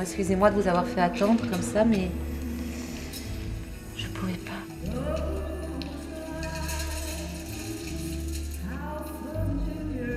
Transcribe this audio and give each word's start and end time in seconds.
Excusez-moi 0.00 0.50
de 0.50 0.60
vous 0.60 0.68
avoir 0.68 0.86
fait 0.86 1.00
attendre 1.00 1.48
comme 1.50 1.62
ça, 1.62 1.84
mais 1.84 2.10
je 3.96 4.06
pouvais 4.08 4.32
pas. 4.32 4.52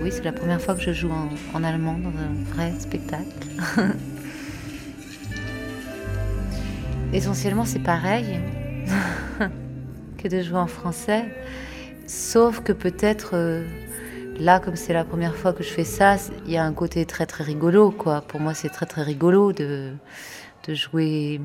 Oui, 0.02 0.12
c'est 0.12 0.24
la 0.24 0.32
première 0.32 0.62
fois 0.62 0.76
que 0.76 0.82
je 0.82 0.92
joue 0.94 1.12
en, 1.12 1.30
en 1.54 1.64
allemand 1.64 1.98
dans 1.98 2.10
un 2.10 2.34
vrai 2.54 2.74
spectacle. 2.80 3.26
Essentiellement, 7.14 7.66
c'est 7.66 7.80
pareil 7.80 8.40
que 10.18 10.28
de 10.28 10.42
jouer 10.42 10.60
en 10.60 10.68
français, 10.68 11.26
sauf 12.06 12.62
que 12.62 12.74
peut-être 12.74 13.32
euh, 13.34 13.64
là, 14.40 14.60
comme 14.60 14.76
c'est 14.76 14.94
la 14.94 15.04
première 15.04 15.36
fois 15.36 15.54
que 15.54 15.64
je 15.64 15.70
fais 15.70 15.84
ça, 15.84 16.16
il 16.46 16.52
y 16.52 16.58
a 16.58 16.64
un 16.64 16.74
côté 16.74 17.06
très 17.06 17.26
très 17.26 17.44
rigolo, 17.44 17.92
quoi. 17.92 18.22
Pour 18.22 18.40
moi, 18.40 18.54
c'est 18.54 18.70
très 18.70 18.86
très 18.86 19.04
rigolo 19.04 19.54
de, 19.54 19.94
de 20.68 20.74
jouer 20.74 21.42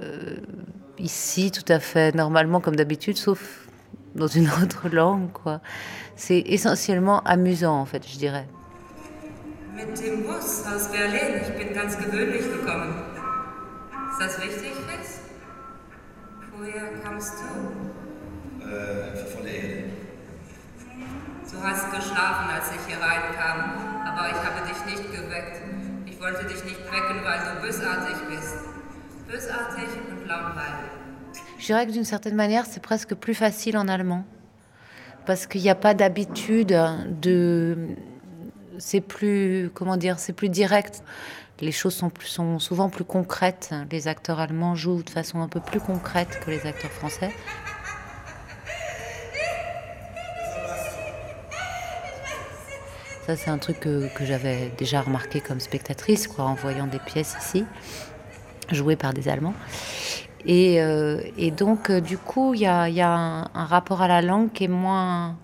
euh, 0.00 0.36
ici, 0.98 1.50
tout 1.50 1.70
à 1.72 1.78
fait 1.80 2.14
normalement 2.14 2.60
comme 2.60 2.76
d'habitude, 2.76 3.16
sauf 3.16 3.66
dans 4.14 4.26
une 4.26 4.48
autre 4.62 4.88
langue, 4.88 5.32
quoi. 5.32 5.60
C'est 6.16 6.40
essentiellement 6.46 7.20
amusant, 7.24 7.80
en 7.80 7.86
fait, 7.86 8.06
je 8.06 8.18
dirais. 8.18 8.46
Mit 9.74 9.84
dem 10.02 10.22
Bus 10.24 10.64
aus 10.66 10.88
Berlin. 10.88 11.40
Ich 11.40 11.54
bin 11.56 11.72
ganz 11.72 11.96
gewöhnlich 11.96 12.42
gekommen. 12.42 12.94
Ist 14.10 14.20
das 14.20 14.42
wichtig, 14.42 14.72
Fritz? 14.72 15.20
Woher 16.58 16.88
kommst 17.04 17.34
du? 17.38 18.64
Äh, 18.64 19.24
von 19.32 19.44
der 19.44 19.54
Erde? 19.54 19.84
Du 21.50 21.56
hast 21.62 21.90
geschlafen, 21.90 22.46
als 22.54 22.70
ich 22.72 22.80
hier 22.86 23.00
reinkam, 23.00 23.58
aber 24.06 24.28
ich 24.28 24.36
habe 24.36 24.60
dich 24.68 24.84
nicht 24.86 25.12
geweckt. 25.12 25.62
Ich 26.06 26.20
wollte 26.20 26.44
dich 26.46 26.62
nicht 26.64 26.80
wecken, 26.92 27.24
weil 27.24 27.38
du 27.38 27.62
bösartig 27.66 28.16
bist. 28.28 28.56
Bösartig 29.26 29.88
und 30.10 30.26
langweilig. 30.26 30.90
Je 31.58 31.66
dirais 31.66 31.86
que 31.86 31.92
d'une 31.92 32.04
certaine 32.04 32.36
manière, 32.36 32.66
c'est 32.66 32.82
presque 32.82 33.14
plus 33.14 33.34
facile 33.34 33.76
en 33.78 33.88
allemand. 33.88 34.24
Parce 35.26 35.46
qu'il 35.46 35.60
n'y 35.62 35.70
a 35.70 35.74
pas 35.74 35.94
d'habitude 35.94 36.68
de. 37.20 37.76
C'est 38.78 39.00
plus. 39.00 39.70
Comment 39.74 39.96
dire 39.96 40.18
C'est 40.18 40.32
plus 40.32 40.48
direct. 40.48 41.02
Les 41.60 41.72
choses 41.72 41.94
sont, 41.96 42.08
plus- 42.08 42.28
sont 42.28 42.58
souvent 42.60 42.88
plus 42.88 43.04
concrètes. 43.04 43.70
Les 43.90 44.06
acteurs 44.06 44.38
allemands 44.38 44.76
jouent 44.76 45.02
de 45.02 45.10
façon 45.10 45.40
un 45.42 45.48
peu 45.48 45.58
plus 45.60 45.80
concrète 45.80 46.38
que 46.44 46.50
les 46.52 46.64
acteurs 46.66 46.92
français. 46.92 47.30
Ça, 53.28 53.36
c'est 53.36 53.50
un 53.50 53.58
truc 53.58 53.80
que, 53.80 54.08
que 54.14 54.24
j'avais 54.24 54.72
déjà 54.78 55.02
remarqué 55.02 55.42
comme 55.42 55.60
spectatrice, 55.60 56.26
quoi, 56.26 56.46
en 56.46 56.54
voyant 56.54 56.86
des 56.86 56.98
pièces 56.98 57.36
ici, 57.38 57.66
jouées 58.72 58.96
par 58.96 59.12
des 59.12 59.28
Allemands. 59.28 59.52
Et, 60.46 60.80
euh, 60.80 61.20
et 61.36 61.50
donc, 61.50 61.90
euh, 61.90 62.00
du 62.00 62.16
coup, 62.16 62.54
il 62.54 62.60
y 62.60 62.66
a, 62.66 62.88
il 62.88 62.94
y 62.94 63.02
a 63.02 63.10
un, 63.12 63.42
un 63.52 63.66
rapport 63.66 64.00
à 64.00 64.08
la 64.08 64.22
langue 64.22 64.50
qui 64.50 64.64
est 64.64 64.68
moins, 64.68 65.36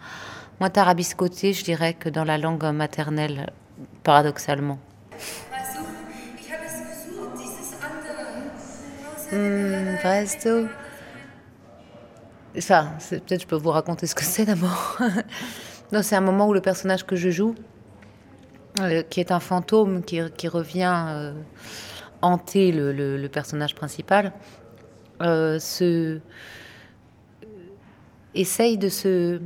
moins 0.60 0.70
tarabiscoté, 0.70 1.52
je 1.52 1.62
dirais, 1.62 1.92
que 1.92 2.08
dans 2.08 2.24
la 2.24 2.38
langue 2.38 2.64
maternelle, 2.72 3.52
paradoxalement. 4.02 4.78
Du? 12.54 12.60
Ça, 12.62 12.94
c'est- 12.98 13.22
peut-être 13.22 13.42
je 13.42 13.46
peux 13.46 13.56
vous 13.56 13.70
raconter 13.72 14.06
ce 14.06 14.14
que 14.14 14.24
c'est 14.24 14.46
d'abord. 14.46 14.96
non, 15.92 16.02
c'est 16.02 16.16
un 16.16 16.22
moment 16.22 16.48
où 16.48 16.54
le 16.54 16.62
personnage 16.62 17.04
que 17.04 17.14
je 17.16 17.28
joue, 17.28 17.54
euh, 18.80 19.03
qui 19.03 19.20
est 19.20 19.30
un 19.30 19.39
fantôme 19.39 20.03
qui, 20.03 20.48
revient 20.48 21.05
euh, 21.08 21.33
hanter 22.22 22.72
le, 22.72 23.28
personnage 23.28 23.77
principal, 23.77 24.33
euh, 25.22 25.60
se 25.60 26.19
essaye 28.34 28.76
de 28.76 28.88
se, 28.88 29.41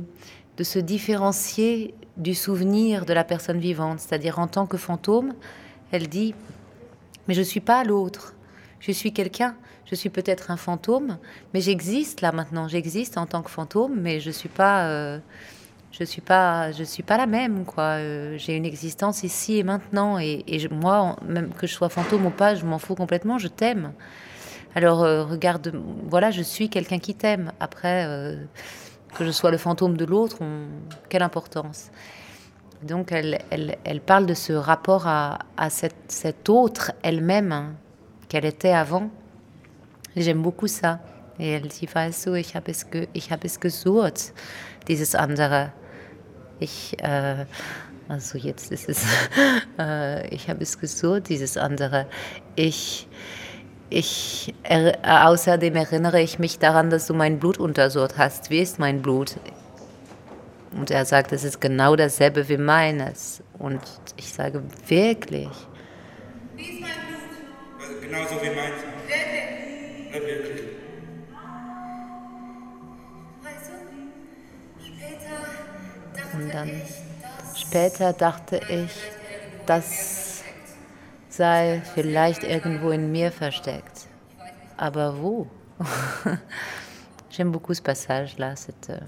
de 0.57 0.63
se 0.63 0.79
différencier 0.79 1.93
du 2.17 2.33
souvenir 2.33 3.05
de 3.05 3.13
la 3.13 3.23
personne 3.23 3.59
vivante. 3.59 3.99
C'est-à-dire, 3.99 4.39
en 4.39 4.47
tant 4.47 4.65
que 4.65 4.77
fantôme, 4.77 5.35
elle 5.91 6.07
dit 6.07 6.33
Mais 7.27 7.35
je 7.35 7.41
ne 7.41 7.45
suis 7.45 7.59
pas 7.59 7.83
l'autre. 7.83 8.33
Je 8.79 8.91
suis 8.91 9.13
quelqu'un. 9.13 9.55
Je 9.85 9.93
suis 9.93 10.09
peut-être 10.09 10.49
un 10.49 10.57
fantôme, 10.57 11.19
mais 11.53 11.61
j'existe 11.61 12.21
là 12.21 12.31
maintenant. 12.31 12.67
J'existe 12.67 13.15
en 13.19 13.27
tant 13.27 13.43
que 13.43 13.51
fantôme, 13.51 13.93
mais 13.99 14.19
je 14.19 14.31
suis 14.31 14.49
pas. 14.49 15.19
Je 15.91 16.03
suis 16.03 16.21
pas. 16.21 16.71
Je 16.71 16.83
suis 16.83 17.03
pas 17.03 17.17
la 17.17 17.25
même, 17.25 17.65
quoi. 17.65 17.97
Euh, 17.97 18.37
J'ai 18.37 18.55
une 18.55 18.65
existence 18.65 19.23
ici 19.23 19.57
et 19.57 19.63
maintenant, 19.63 20.19
et, 20.19 20.43
moi, 20.71 21.15
même 21.25 21.49
que 21.53 21.67
je 21.67 21.73
sois 21.73 21.89
fantôme 21.89 22.25
ou 22.25 22.29
pas, 22.29 22.55
je 22.55 22.65
m'en 22.65 22.79
fous 22.79 22.95
complètement. 22.95 23.37
Je 23.37 23.47
t'aime. 23.47 23.93
Alors 24.75 25.03
euh, 25.03 25.23
regarde, 25.25 25.73
voilà, 26.07 26.29
je 26.31 26.43
suis 26.43 26.69
quelqu'un 26.69 26.99
qui 26.99 27.15
t'aime. 27.15 27.51
Après, 27.59 28.05
euh, 28.07 28.35
que 29.15 29.25
je 29.25 29.31
sois 29.31 29.51
le 29.51 29.57
fantôme 29.57 29.97
de 29.97 30.05
l'autre, 30.05 30.37
quelle 31.09 31.23
importance? 31.23 31.89
Donc 32.83 33.11
elle, 33.11 33.39
elle, 33.49 33.77
elle 33.83 33.99
parle 33.99 34.25
de 34.25 34.35
ce 34.35 34.53
rapport 34.53 35.07
à, 35.07 35.39
à 35.57 35.69
cette, 35.69 35.95
cette 36.07 36.49
autre 36.49 36.91
elle-même 37.01 37.51
hein, 37.51 37.73
qu'elle 38.29 38.45
était 38.45 38.71
avant. 38.71 39.09
J'aime 40.15 40.41
beaucoup 40.41 40.67
ça. 40.67 40.99
Dit, 41.39 41.95
weißt 41.95 42.27
du, 42.27 42.33
ich 42.33 42.55
habe 42.55 42.69
es, 42.69 42.91
ge 42.91 43.07
ich 43.13 43.31
habe 43.31 43.47
es 43.47 43.61
gesucht, 43.61 44.33
dieses 44.89 45.15
andere. 45.15 45.71
Ich, 46.59 47.01
äh, 47.01 47.45
also 48.09 48.37
jetzt 48.37 48.71
ist 48.73 48.89
es, 48.89 49.05
äh, 49.79 50.27
ich 50.35 50.49
habe 50.49 50.63
es 50.63 50.77
gesucht, 50.77 51.29
dieses 51.29 51.55
andere. 51.55 52.07
Ich, 52.57 53.07
ich, 53.89 54.53
er, 54.63 55.29
außerdem 55.29 55.77
erinnere 55.77 56.19
ich 56.19 56.39
mich 56.39 56.59
daran, 56.59 56.89
dass 56.89 57.07
du 57.07 57.13
mein 57.13 57.39
Blut 57.39 57.57
untersucht 57.57 58.17
hast. 58.17 58.49
Wie 58.49 58.59
ist 58.59 58.77
mein 58.77 59.01
Blut? 59.01 59.37
Und 60.71 60.91
er 60.91 61.05
sagt, 61.05 61.31
es 61.31 61.45
ist 61.45 61.61
genau 61.61 61.95
dasselbe 61.95 62.49
wie 62.49 62.57
meines. 62.57 63.41
Und 63.57 63.81
ich 64.17 64.33
sage, 64.33 64.61
wirklich? 64.87 65.47
Wie 66.57 66.63
ist 66.63 66.81
mein 66.81 66.91
Blut? 67.07 67.79
Also 67.81 68.01
genauso 68.01 68.35
wie 68.41 68.55
meins. 68.55 68.75
Wirklich? 69.07 70.13
Ja, 70.13 70.19
wirklich. 70.19 70.68
machen 76.39 76.51
dann. 76.51 76.69
Später 77.55 78.13
dachte 78.13 78.61
ich, 78.69 78.91
das 79.65 80.43
sei 81.29 81.81
vielleicht 81.93 82.43
irgendwo 82.43 82.91
in 82.91 83.11
mir 83.11 83.31
versteckt. 83.31 84.07
Aber 84.77 85.21
wo? 85.21 85.47
J'aime 87.29 87.51
beaucoup 87.51 87.73
ce 87.73 87.81
passage-là, 87.81 88.55
cette. 88.55 89.01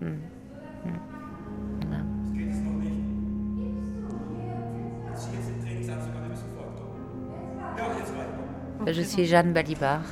Mm. 0.00 0.22
Je 8.88 9.02
suis 9.02 9.26
Jeanne 9.26 9.52
Balibar. 9.52 10.02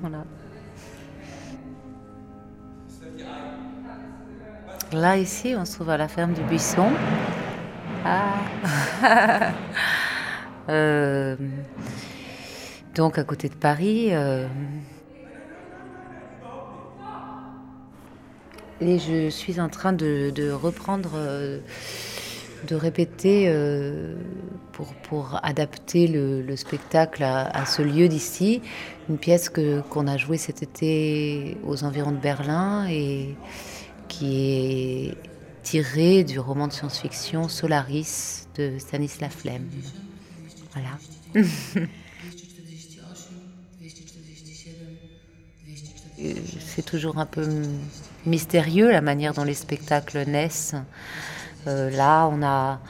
Voilà. 0.00 0.24
Là, 4.94 5.16
ici, 5.16 5.56
on 5.58 5.64
se 5.64 5.74
trouve 5.74 5.90
à 5.90 5.96
la 5.96 6.06
ferme 6.06 6.34
du 6.34 6.42
Buisson. 6.42 6.88
Ah. 8.04 9.50
Euh, 10.70 11.36
donc, 12.94 13.18
à 13.18 13.24
côté 13.24 13.50
de 13.50 13.54
Paris. 13.54 14.08
euh, 14.12 14.46
Et 18.80 18.98
je 18.98 19.28
suis 19.28 19.60
en 19.60 19.68
train 19.68 19.92
de, 19.92 20.50
reprendre, 20.52 21.10
euh, 21.16 21.58
de 22.66 22.74
répéter 22.74 23.54
pour, 24.72 25.38
adapter 25.42 26.06
le, 26.06 26.40
le 26.40 26.56
spectacle 26.56 27.24
à, 27.24 27.66
ce 27.66 27.82
lieu 27.82 28.08
d'ici. 28.08 28.62
Une 29.10 29.18
pièce 29.18 29.50
qu'on 29.50 30.06
a 30.06 30.16
jouée 30.16 30.38
cet 30.38 30.62
été 30.62 31.58
aux 31.62 31.84
environs 31.84 32.12
de 32.12 32.16
Berlin 32.16 32.86
et 32.88 33.36
qui 34.18 35.08
est 35.08 35.16
tirée 35.62 36.24
du 36.24 36.38
roman 36.38 36.68
de 36.68 36.72
science-fiction 36.72 37.48
Solaris 37.48 38.46
de 38.56 38.78
Stanisław 38.78 39.44
Lem. 39.44 39.68
Voilà. 40.72 40.98
C'est 46.60 46.84
toujours 46.84 47.18
un 47.18 47.26
peu 47.26 47.46
mystérieux 48.24 48.90
la 48.90 49.00
manière 49.00 49.34
dont 49.34 49.44
les 49.44 49.54
spectacles 49.54 50.24
naissent. 50.26 50.76
Euh, 51.66 51.90
là, 51.90 52.28
on 52.28 52.42
a, 52.42 52.80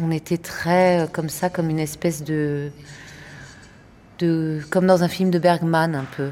on 0.00 0.10
était 0.10 0.38
très 0.38 1.00
euh, 1.00 1.06
comme 1.06 1.28
ça, 1.28 1.50
comme 1.50 1.70
une 1.70 1.80
espèce 1.80 2.22
de, 2.22 2.70
de, 4.20 4.62
comme 4.70 4.86
dans 4.86 5.02
un 5.02 5.08
film 5.08 5.30
de 5.30 5.38
Bergman 5.38 5.94
un 5.94 6.06
peu. 6.16 6.30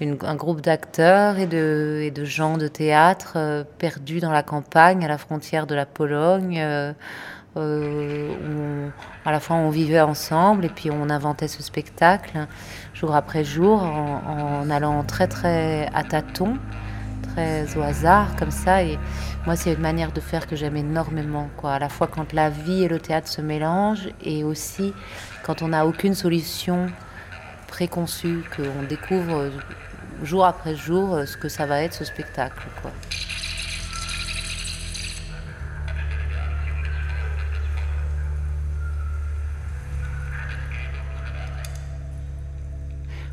Un 0.00 0.36
groupe 0.36 0.60
d'acteurs 0.60 1.38
et 1.38 1.46
de, 1.46 2.24
gens 2.24 2.56
de 2.56 2.68
théâtre 2.68 3.32
euh, 3.36 3.64
perdus 3.78 4.20
dans 4.20 4.30
la 4.30 4.42
campagne, 4.42 5.04
à 5.04 5.08
la 5.08 5.18
frontière 5.18 5.66
de 5.66 5.74
la 5.74 5.86
Pologne. 5.86 6.60
Euh, 6.60 6.92
euh, 7.56 8.88
à 9.24 9.32
la 9.32 9.40
fois 9.40 9.56
on 9.56 9.70
vivait 9.70 10.00
ensemble 10.00 10.66
et 10.66 10.68
puis 10.68 10.90
on 10.90 11.10
inventait 11.10 11.48
ce 11.48 11.62
spectacle 11.62 12.46
jour 12.94 13.16
après 13.16 13.42
jour 13.42 13.82
en, 13.82 14.60
en 14.62 14.70
allant 14.70 15.02
très 15.02 15.26
très 15.26 15.88
à 15.92 16.04
tâtons, 16.04 16.56
très 17.22 17.76
au 17.76 17.82
hasard 17.82 18.36
comme 18.36 18.52
ça. 18.52 18.84
Et 18.84 18.98
moi 19.44 19.56
c'est 19.56 19.72
une 19.72 19.80
manière 19.80 20.12
de 20.12 20.20
faire 20.20 20.46
que 20.46 20.54
j'aime 20.54 20.76
énormément, 20.76 21.48
quoi. 21.56 21.72
À 21.72 21.78
la 21.80 21.88
fois 21.88 22.06
quand 22.06 22.32
la 22.32 22.50
vie 22.50 22.84
et 22.84 22.88
le 22.88 23.00
théâtre 23.00 23.28
se 23.28 23.40
mélangent 23.40 24.10
et 24.22 24.44
aussi 24.44 24.92
quand 25.42 25.62
on 25.62 25.68
n'a 25.68 25.86
aucune 25.86 26.14
solution 26.14 26.86
préconçue, 27.66 28.44
qu'on 28.54 28.86
découvre 28.88 29.50
jour 30.22 30.44
après 30.44 30.74
jour 30.74 31.14
euh, 31.14 31.26
ce 31.26 31.36
que 31.36 31.48
ça 31.48 31.66
va 31.66 31.82
être 31.82 31.94
ce 31.94 32.04
spectacle. 32.04 32.66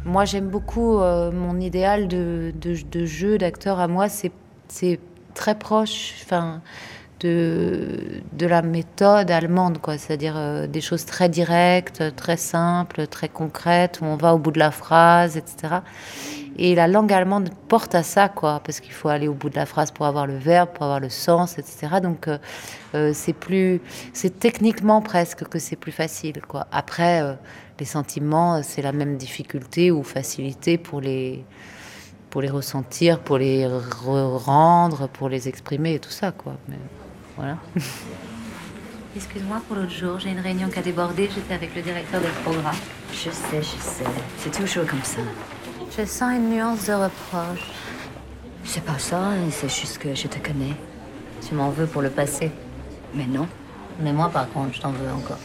Moi, 0.06 0.26
j'aime 0.26 0.50
beaucoup 0.50 1.00
euh, 1.00 1.32
mon 1.32 1.60
idéal 1.60 2.08
de, 2.08 2.54
jeu 3.06 3.38
d'acteur 3.38 3.80
à 3.80 3.88
moi. 3.88 4.08
C'est 4.08 5.00
très 5.34 5.56
proche. 5.56 6.14
Enfin, 6.24 6.62
de, 7.20 8.22
la 8.40 8.62
méthode 8.62 9.32
allemande. 9.32 9.80
C'est-à-dire 9.98 10.36
euh, 10.38 10.68
des 10.68 10.82
choses 10.82 11.06
très 11.06 11.30
directes, 11.30 12.16
très 12.16 12.38
simples, 12.38 13.08
très 13.08 13.30
concrètes, 13.30 14.00
où 14.02 14.06
on 14.06 14.16
va 14.16 14.34
au 14.34 14.38
bout 14.38 14.52
de 14.52 14.60
la 14.60 14.72
phrase, 14.72 15.38
etc. 15.38 15.76
Et 16.58 16.74
la 16.74 16.88
langue 16.88 17.12
allemande 17.12 17.50
porte 17.68 17.96
à 17.96 18.04
ça, 18.04 18.30
quoi, 18.30 18.62
parce 18.64 18.80
qu'il 18.80 18.94
faut 18.94 19.10
aller 19.10 19.28
au 19.28 19.34
bout 19.34 19.50
de 19.50 19.56
la 19.56 19.66
phrase 19.66 19.92
pour 19.92 20.06
avoir 20.06 20.26
le 20.26 20.38
verbe, 20.38 20.70
pour 20.70 20.84
avoir 20.84 21.02
le 21.02 21.10
sens, 21.10 21.58
etc. 21.58 22.00
Donc, 22.02 22.28
euh, 22.28 22.38
euh, 22.94 23.12
c'est 23.14 23.34
plus, 23.34 23.82
c'est 24.14 24.40
techniquement 24.40 25.02
presque 25.02 25.44
que 25.48 25.60
c'est 25.60 25.76
plus 25.76 25.92
facile, 25.92 26.42
quoi. 26.48 26.68
Après, 26.72 27.22
euh, 27.22 27.34
les 27.80 27.86
sentiments, 27.86 28.64
c'est 28.64 28.82
la 28.82 28.94
même 28.94 29.18
difficulté 29.18 29.92
ou 29.92 30.02
facilité 30.04 30.78
pour 30.78 31.02
les, 31.02 31.44
pour 32.30 32.42
les 32.42 32.50
ressentir, 32.50 33.20
pour 33.20 33.38
les 33.38 33.68
rendre, 33.68 35.10
pour 35.10 35.28
les 35.28 35.50
exprimer 35.50 35.96
et 35.96 36.00
tout 36.00 36.10
ça, 36.10 36.32
quoi. 36.32 36.54
Mais 36.70 36.80
voilà. 37.36 37.58
Excuse-moi 39.16 39.62
pour 39.68 39.78
l'autre 39.78 39.92
jour, 39.92 40.20
j'ai 40.20 40.30
une 40.30 40.42
réunion 40.42 40.70
qui 40.70 40.80
a 40.80 40.82
débordé, 40.82 41.30
j'étais 41.34 41.54
avec 41.54 41.74
le 41.76 41.82
directeur 41.82 42.22
del 42.22 42.32
programme. 42.44 42.76
Je 43.14 43.30
sais, 43.30 43.62
je 43.62 43.82
sais. 43.82 44.04
C'est 44.40 44.52
toujours 44.52 44.86
comme 44.86 45.04
ça. 45.04 45.22
Je 45.98 46.04
sens 46.04 46.34
une 46.34 46.50
nuance 46.50 46.88
de 46.88 46.94
reproche. 46.94 47.72
C'est 48.66 48.84
pas 48.84 49.00
ça, 49.00 49.30
c'est 49.50 49.70
juste 49.70 49.98
que 49.98 50.14
je 50.14 50.28
te 50.28 50.40
connais. 50.46 50.74
Tu 51.48 51.56
m'en 51.56 51.70
veux 51.70 51.86
pour 51.86 52.02
le 52.02 52.10
passé. 52.10 52.52
Mais 53.14 53.26
non. 53.26 53.48
Mais 54.02 54.12
moi, 54.12 54.30
par 54.30 54.50
contre, 54.50 54.76
je 54.76 54.82
t'en 54.82 54.92
veux 54.92 55.10
encore. 55.10 55.38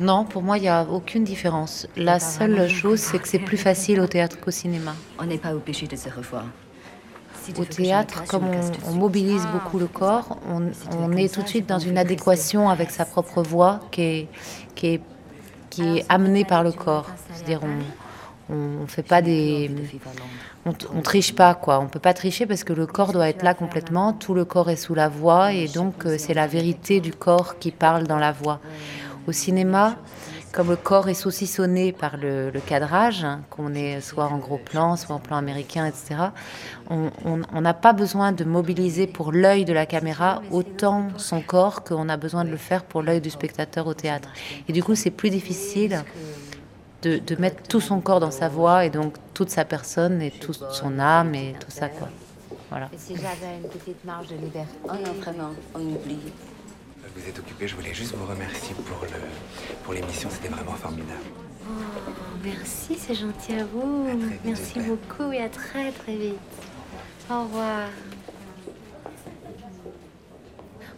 Non, 0.00 0.24
pour 0.24 0.42
moi, 0.42 0.58
il 0.58 0.62
n'y 0.62 0.68
a 0.68 0.82
aucune 0.82 1.22
différence. 1.22 1.86
La 1.96 2.18
seule 2.18 2.68
chose, 2.68 2.98
c'est 2.98 3.20
que 3.20 3.28
c'est 3.28 3.38
plus 3.38 3.56
facile 3.56 4.00
au 4.00 4.08
théâtre 4.08 4.40
qu'au 4.40 4.50
cinéma. 4.50 4.96
On 5.20 5.24
n'est 5.24 5.38
pas 5.38 5.54
obligé 5.54 5.86
de 5.86 5.94
se 5.94 6.08
revoir. 6.08 6.46
Au 7.56 7.64
théâtre, 7.64 8.24
comme 8.26 8.46
on, 8.48 8.90
on, 8.90 8.94
mobilise 8.94 9.46
beaucoup 9.52 9.78
le 9.78 9.86
corps, 9.86 10.38
on, 10.48 10.70
on, 10.96 11.12
est 11.12 11.32
tout 11.32 11.42
de 11.42 11.48
suite 11.48 11.68
dans 11.68 11.78
une 11.78 11.98
adéquation 11.98 12.70
avec 12.70 12.90
sa 12.90 13.04
propre 13.04 13.42
voix 13.42 13.80
qui 13.92 14.02
est, 14.02 14.28
qui 14.74 14.86
est, 14.88 15.00
qui 15.70 15.98
est 15.98 16.06
amenée 16.08 16.44
par 16.44 16.64
le 16.64 16.72
corps. 16.72 17.06
C'est-à-dire, 17.32 17.60
on, 17.62 17.78
on 18.52 18.86
fait 18.86 19.02
pas 19.02 19.22
des, 19.22 19.70
on, 20.66 20.72
on, 20.94 21.00
triche 21.00 21.34
pas 21.34 21.54
quoi. 21.54 21.80
On 21.80 21.86
peut 21.86 22.00
pas 22.00 22.14
tricher 22.14 22.46
parce 22.46 22.64
que 22.64 22.72
le 22.72 22.86
corps 22.86 23.12
doit 23.12 23.28
être 23.28 23.42
là 23.42 23.54
complètement. 23.54 24.12
Tout 24.12 24.34
le 24.34 24.44
corps 24.44 24.70
est 24.70 24.76
sous 24.76 24.94
la 24.94 25.08
voix 25.08 25.52
et 25.52 25.68
donc 25.68 26.06
euh, 26.06 26.16
c'est 26.18 26.34
la 26.34 26.46
vérité 26.46 27.00
du 27.00 27.12
corps 27.12 27.58
qui 27.58 27.70
parle 27.70 28.06
dans 28.06 28.18
la 28.18 28.32
voix. 28.32 28.60
Au 29.26 29.32
cinéma, 29.32 29.96
comme 30.52 30.68
le 30.68 30.76
corps 30.76 31.08
est 31.08 31.14
saucissonné 31.14 31.92
par 31.92 32.16
le, 32.16 32.50
le 32.50 32.60
cadrage, 32.60 33.24
hein, 33.24 33.40
qu'on 33.48 33.74
est 33.74 34.00
soit 34.00 34.26
en 34.26 34.38
gros 34.38 34.58
plan, 34.58 34.96
soit 34.96 35.14
en 35.14 35.20
plan 35.20 35.36
américain, 35.36 35.86
etc., 35.86 36.30
on 36.90 37.60
n'a 37.62 37.72
pas 37.72 37.94
besoin 37.94 38.32
de 38.32 38.44
mobiliser 38.44 39.06
pour 39.06 39.32
l'œil 39.32 39.64
de 39.64 39.72
la 39.72 39.86
caméra 39.86 40.42
autant 40.50 41.08
son 41.16 41.40
corps 41.40 41.84
qu'on 41.84 42.10
a 42.10 42.18
besoin 42.18 42.44
de 42.44 42.50
le 42.50 42.58
faire 42.58 42.84
pour 42.84 43.02
l'œil 43.02 43.22
du 43.22 43.30
spectateur 43.30 43.86
au 43.86 43.94
théâtre. 43.94 44.28
Et 44.68 44.74
du 44.74 44.82
coup, 44.82 44.94
c'est 44.94 45.10
plus 45.10 45.30
difficile 45.30 46.04
de, 47.02 47.18
de, 47.18 47.36
mettre 47.36 47.62
tout 47.64 47.80
son 47.80 48.00
corps 48.00 48.20
dans 48.20 48.30
sa 48.30 48.48
voix 48.48 48.84
et 48.84 48.90
donc 48.90 49.14
toute 49.34 49.50
sa 49.50 49.64
personne 49.64 50.22
et 50.22 50.30
toute 50.30 50.62
son 50.70 50.98
âme 50.98 51.34
et 51.34 51.54
tout 51.60 51.70
ça 51.70 51.88
quoi. 51.88 52.08
Voilà. 52.70 52.88
Et 52.92 52.98
si 52.98 53.14
j'avais 53.16 53.58
une 53.62 53.68
petite 53.68 54.04
marge 54.04 54.28
de 54.28 54.36
liberté? 54.36 54.72
Oh 54.84 54.92
non, 54.92 55.12
vraiment, 55.20 55.50
on 55.74 55.80
oublie. 55.80 56.18
Vous 57.14 57.28
êtes 57.28 57.38
occupé, 57.38 57.68
je 57.68 57.76
voulais 57.76 57.92
juste 57.92 58.14
vous 58.14 58.26
remercier 58.26 58.74
pour 58.74 59.04
le 59.04 59.10
pour 59.84 59.92
l'émission, 59.92 60.30
c'était 60.30 60.48
vraiment 60.48 60.72
formidable. 60.72 61.20
Oh, 61.68 62.10
merci, 62.42 62.96
c'est 62.98 63.14
gentil 63.14 63.54
à 63.54 63.64
vous. 63.64 64.08
À 64.08 64.14
vite, 64.14 64.40
merci 64.44 64.80
beaucoup 64.80 65.30
et 65.32 65.40
à 65.40 65.48
très 65.48 65.92
très 65.92 66.16
vite. 66.16 66.38
Au 67.30 67.42
revoir. 67.42 67.88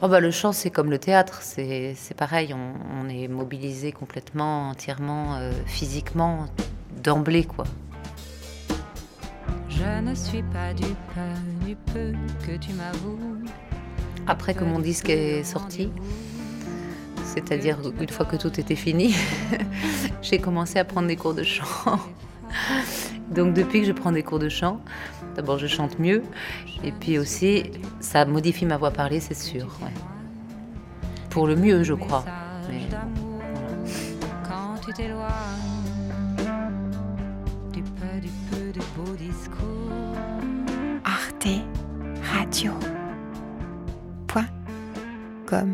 Oh 0.07 0.09
bah, 0.09 0.21
le 0.21 0.31
chant, 0.31 0.53
c'est 0.53 0.69
comme 0.69 0.91
le 0.91 0.99
théâtre, 0.99 1.41
c'est 1.41 1.97
pareil, 2.15 2.53
on, 2.53 2.75
on, 3.01 3.09
est 3.09 3.27
mobilisé 3.27 3.91
complètement, 3.91 4.69
entièrement, 4.69 5.37
euh, 5.37 5.51
physiquement, 5.65 6.45
d'emblée, 7.03 7.45
quoi. 7.45 7.65
Je 9.71 10.03
ne 10.03 10.15
suis 10.15 10.43
pas 10.43 10.75
du 10.75 10.85
peu, 11.15 11.67
du 11.67 11.75
peu 11.75 12.13
que 12.47 12.55
tu 12.59 12.75
m'avoues. 12.75 13.39
Après 14.27 14.53
que 14.53 14.65
mon 14.65 14.79
disque 14.79 15.09
est 15.09 15.43
sorti, 15.43 15.91
c'est-à-dire 17.25 17.79
une 17.99 18.11
fois 18.11 18.27
que 18.27 18.37
tout 18.37 18.61
était 18.61 18.77
fini, 18.77 19.15
j'ai 20.21 20.37
commencé 20.39 20.79
à 20.79 20.85
prendre 20.85 21.09
des 21.09 21.17
cours 21.17 21.33
de 21.33 21.45
chant. 21.45 21.99
Donc 23.31 23.55
depuis 23.55 23.81
que 23.81 23.87
je 23.87 23.93
prends 23.93 24.13
des 24.13 24.23
cours 24.23 24.39
de 24.39 24.49
chant, 24.49 24.81
d'abord 25.35 25.59
je 25.59 25.67
chante 25.67 25.99
mieux, 25.99 26.23
et 26.83 26.93
puis 26.93 27.19
aussi 27.19 27.65
ça 28.01 28.25
modifie 28.25 28.67
ma 28.67 28.77
voix 28.77 28.91
parlée, 28.91 29.21
c'est 29.21 29.35
sûr. 29.35 29.67
Ouais. 29.83 29.93
Pour 31.31 31.47
le 31.47 31.57
mieux, 31.57 31.83
je 31.83 31.95
crois. 31.95 32.25
Mais, 32.69 32.83
Quand 34.47 34.75
tu 34.85 34.93
t'éloignes 34.93 35.29
du 37.73 37.83
peu, 37.83 38.21
du 38.21 38.29
peu 38.51 38.73
de 38.73 38.85
beaux 38.97 39.17
discours. 39.17 39.91
Arte 41.05 41.49
Radio. 42.33 42.73
Point. 44.29 44.47
Comme. 45.47 45.73